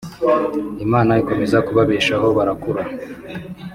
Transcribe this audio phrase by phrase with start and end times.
[0.85, 2.83] Imana ikomeza kubabeshaho barakura